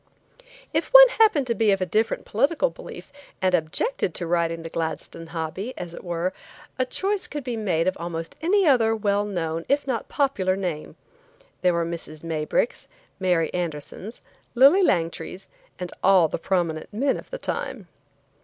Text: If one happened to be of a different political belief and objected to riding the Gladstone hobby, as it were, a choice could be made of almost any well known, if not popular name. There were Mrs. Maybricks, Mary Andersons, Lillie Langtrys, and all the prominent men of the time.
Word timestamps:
If 0.73 0.87
one 0.91 1.07
happened 1.19 1.45
to 1.45 1.53
be 1.53 1.69
of 1.69 1.79
a 1.79 1.85
different 1.85 2.25
political 2.25 2.71
belief 2.71 3.13
and 3.39 3.53
objected 3.53 4.15
to 4.15 4.25
riding 4.25 4.63
the 4.63 4.69
Gladstone 4.69 5.27
hobby, 5.27 5.75
as 5.77 5.93
it 5.93 6.03
were, 6.03 6.33
a 6.79 6.87
choice 6.87 7.27
could 7.27 7.43
be 7.43 7.55
made 7.55 7.87
of 7.87 7.95
almost 7.99 8.35
any 8.41 8.63
well 8.95 9.25
known, 9.25 9.63
if 9.69 9.85
not 9.85 10.09
popular 10.09 10.55
name. 10.55 10.95
There 11.61 11.75
were 11.75 11.85
Mrs. 11.85 12.23
Maybricks, 12.23 12.87
Mary 13.19 13.53
Andersons, 13.53 14.21
Lillie 14.55 14.81
Langtrys, 14.81 15.49
and 15.77 15.91
all 16.03 16.27
the 16.27 16.39
prominent 16.39 16.91
men 16.91 17.15
of 17.15 17.29
the 17.29 17.37
time. 17.37 17.87